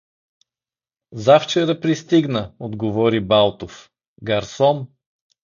[1.11, 3.89] —Завчера пристигна— отговори Балтов…—
[4.23, 4.87] Гарсон!